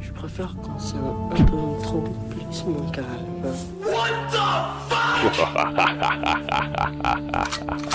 [0.00, 3.06] Je préfère quand c'est un peu trop plus mon calme.
[5.22, 5.40] Jesse,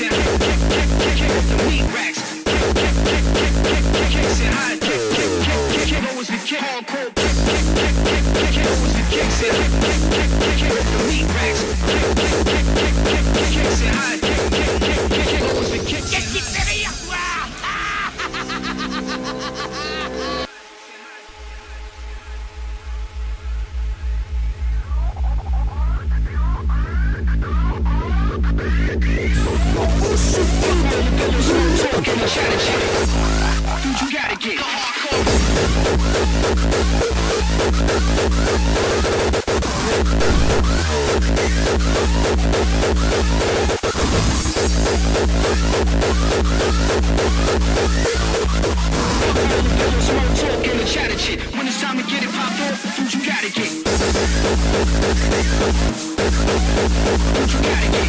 [0.00, 0.69] kick kick
[51.20, 53.68] When it's time to get it popped off, food you gotta get.
[57.36, 58.08] Dude, you gotta get.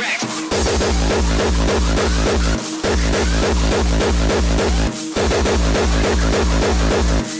[0.00, 0.24] Racks.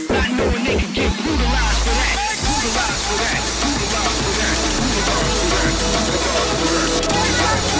[0.07, 2.37] Not knowing they could get brutalized for that.
[2.45, 3.41] Brutalized for that.
[3.65, 4.57] Brutalized for that.
[4.77, 5.73] Brutalized for that.
[6.61, 7.76] Brutalized for that.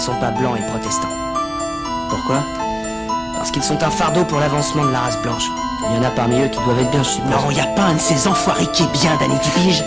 [0.00, 1.12] Ne sont pas blancs et protestants.
[2.08, 2.38] Pourquoi?
[3.36, 5.44] Parce qu'ils sont un fardeau pour l'avancement de la race blanche.
[5.90, 7.30] Il y en a parmi eux qui doivent être bien, suppose.
[7.30, 9.84] Non, y a pas un de ces enfoirés qui est bien, Danny, tu piges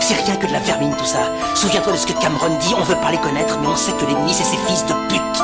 [0.00, 1.32] C'est rien que de la vermine tout ça.
[1.54, 4.04] Souviens-toi de ce que Cameron dit, on veut pas les connaître, mais on sait que
[4.04, 5.42] l'ennemi c'est ces fils de pute.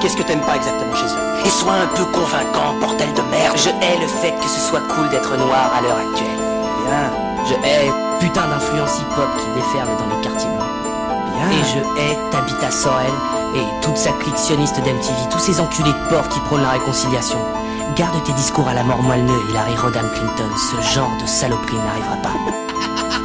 [0.00, 1.46] Qu'est-ce que t'aimes pas exactement chez eux?
[1.46, 3.56] Et sois un peu convaincant, bordel de merde.
[3.56, 6.40] Je hais le fait que ce soit cool d'être noir à l'heure actuelle.
[6.88, 7.10] Bien,
[7.46, 10.79] Je hais putain d'influence hip-hop qui déferle dans les quartiers blancs.
[11.48, 11.58] Bien.
[11.58, 13.12] Et je hais Tabitha Sorel
[13.54, 17.38] et toute sa clique sioniste d'MTV, tous ces enculés de porc qui prônent la réconciliation.
[17.96, 20.50] Garde tes discours à la mort moelleux, Hillary Rodham Clinton.
[20.56, 23.16] Ce genre de saloperie n'arrivera pas.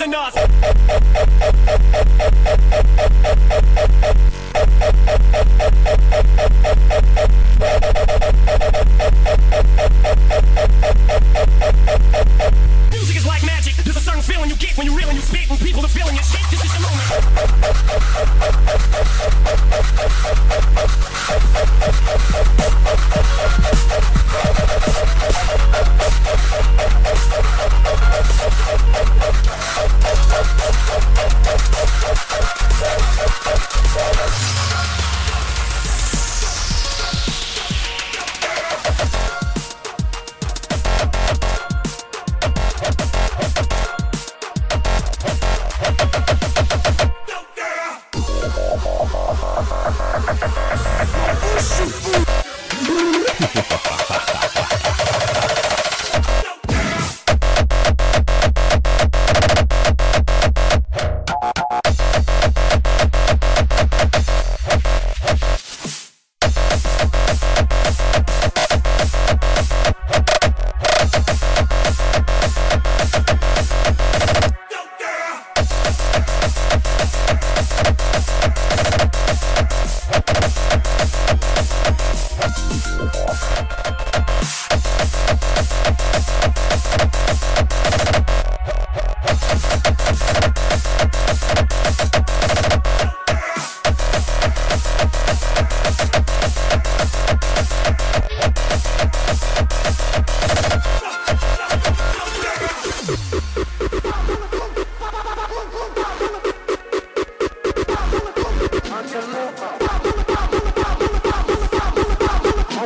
[0.00, 0.34] using us.
[14.50, 16.40] You get when you reel and you spit, and people are feeling your shit.
[16.50, 18.10] This is your moment.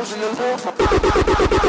[0.07, 1.64] Qu'est-ce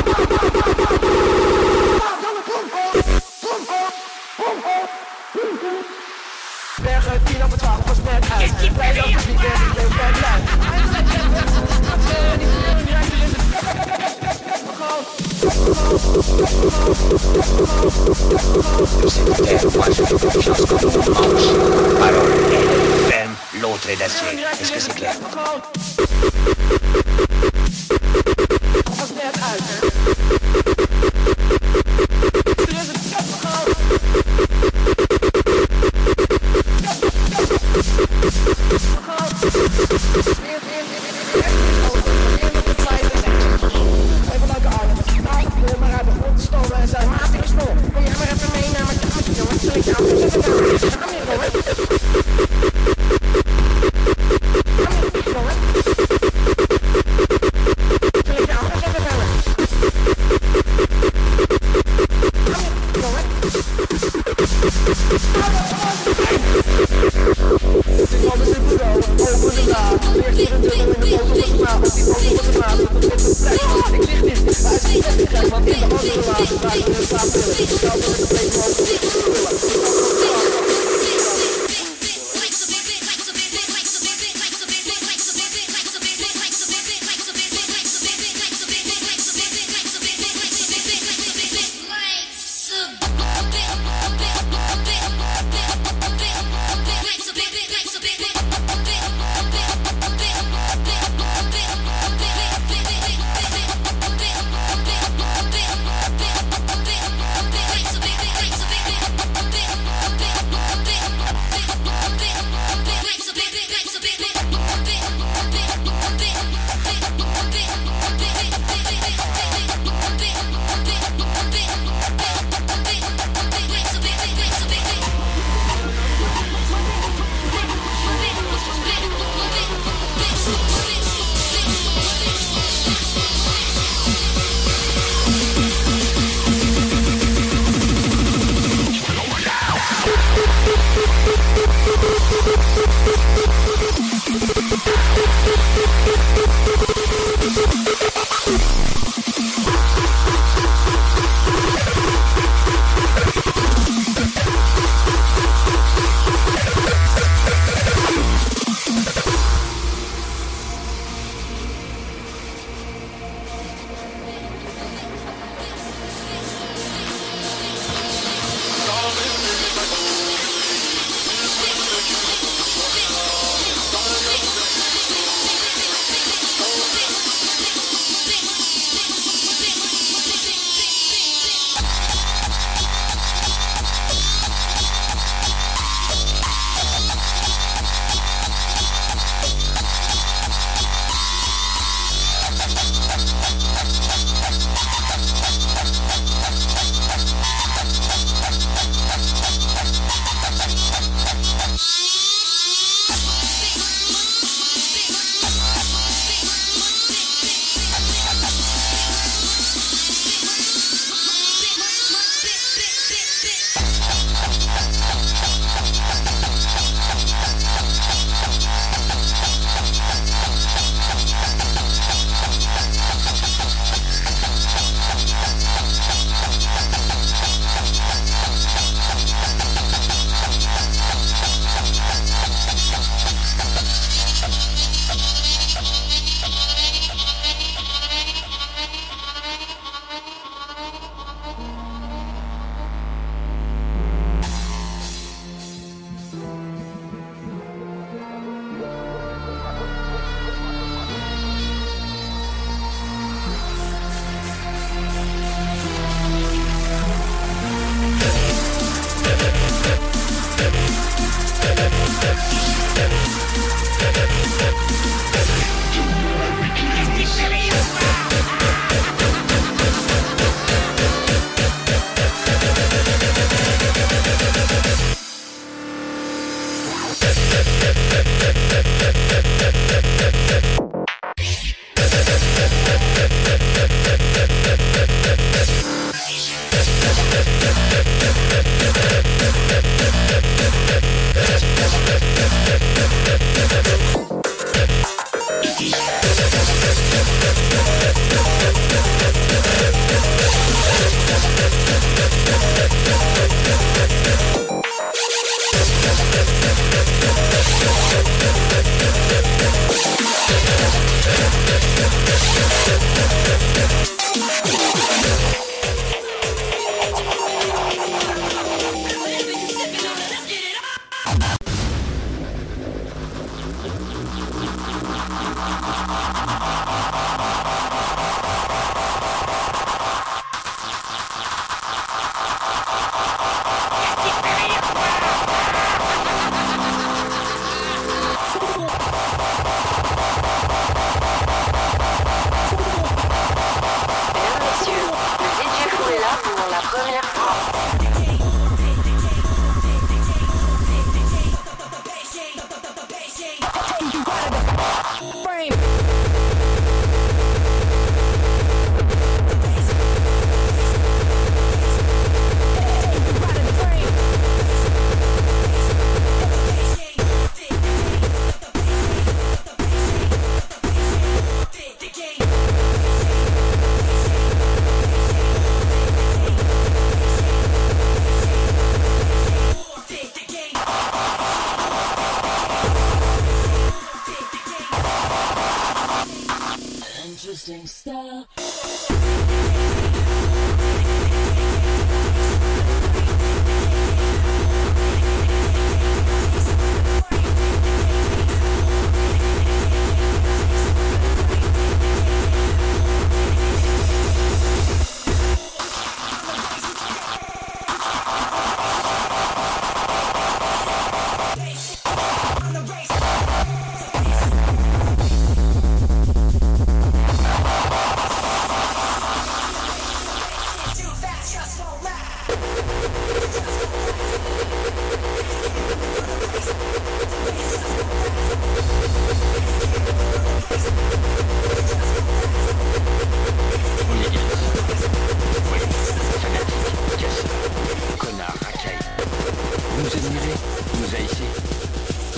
[440.02, 440.54] Nous admirez,
[440.92, 441.44] vous nous haïssez.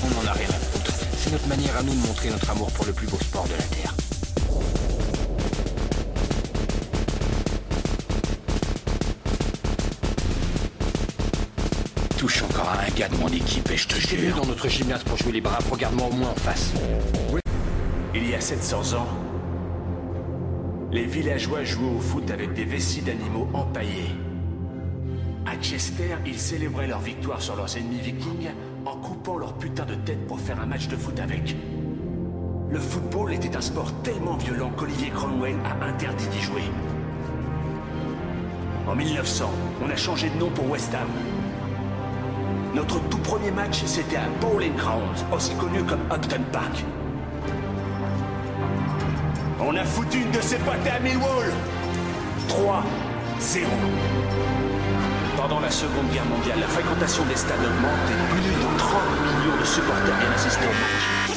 [0.05, 0.93] On n'en a rien à foutre.
[1.17, 3.53] C'est notre manière à nous de montrer notre amour pour le plus beau sport de
[3.53, 3.95] la Terre.
[12.17, 14.37] Touche encore à un gars de mon équipe et je te jure.
[14.37, 16.73] dans notre gymnase pour jouer les braves, regarde-moi au moins en face.
[18.15, 19.09] Il y a 700 ans,
[20.91, 24.15] les villageois jouaient au foot avec des vessies d'animaux empaillés.
[25.59, 28.51] À Chester, ils célébraient leur victoire sur leurs ennemis vikings
[28.87, 31.57] en coupant leur putain de tête pour faire un match de foot avec.
[32.71, 36.63] Le football était un sport tellement violent qu'Olivier Cromwell a interdit d'y jouer.
[38.87, 39.51] En 1900,
[39.85, 41.09] on a changé de nom pour West Ham.
[42.77, 46.85] Notre tout premier match, c'était à Bowling Grounds, aussi connu comme Upton Park.
[49.61, 51.53] On a foutu une de ses pâtés à Millwall
[52.49, 54.68] 3-0.
[55.39, 59.57] Pendant la Seconde Guerre mondiale, la fréquentation des stades augmente et plus de 30 millions
[59.57, 61.28] de supporters viennent assister au match.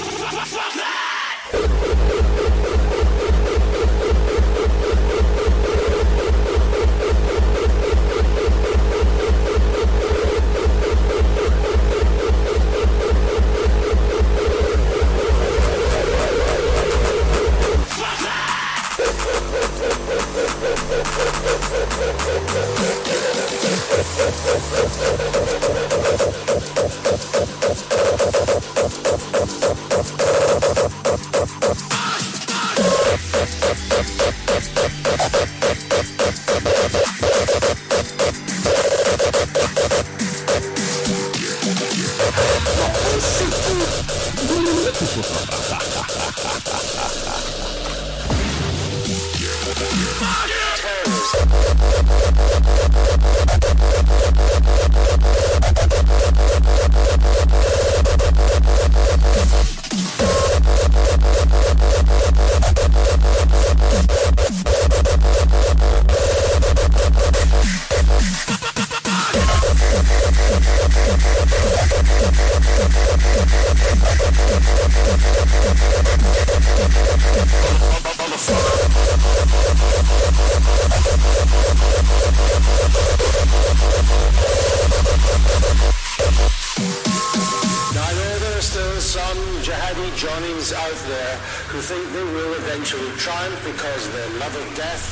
[91.71, 95.03] Who think they will eventually triumph because their love of death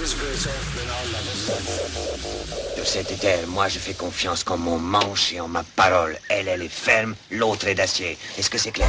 [0.00, 2.76] is greater than our love of life?
[2.76, 6.16] De cette idée, moi je fais confiance qu'en mon manche et en ma parole.
[6.28, 8.16] Elle, elle est ferme, l'autre est d'acier.
[8.38, 8.88] Est-ce que c'est clair?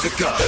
[0.00, 0.38] music up.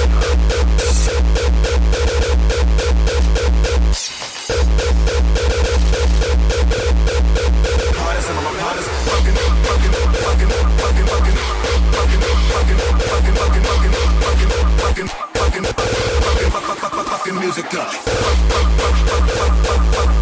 [17.41, 17.91] Music up.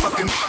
[0.01, 0.48] Fucking